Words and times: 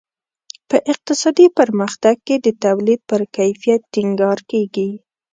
په 0.69 0.77
اقتصادي 0.91 1.47
پرمختګ 1.59 2.15
کې 2.27 2.35
د 2.45 2.47
تولید 2.63 2.99
پر 3.09 3.21
کیفیت 3.35 3.81
ټینګار 3.93 4.39
کیږي. 4.51 4.89